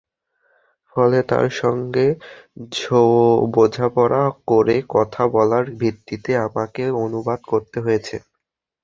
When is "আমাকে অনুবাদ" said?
6.47-7.39